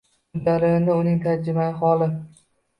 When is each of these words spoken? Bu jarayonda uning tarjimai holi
Bu 0.37 0.39
jarayonda 0.47 0.95
uning 1.03 1.21
tarjimai 1.27 1.71
holi 1.85 2.11